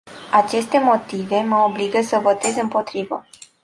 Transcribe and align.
Aceste 0.31 0.77
motive 0.79 1.33
mă 1.41 1.57
obligă 1.57 2.01
să 2.01 2.17
votez 2.19 2.55
împotrivă. 2.55 3.25